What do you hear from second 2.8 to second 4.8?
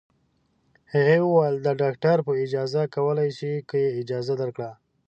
کولای شې، که یې اجازه درکړه.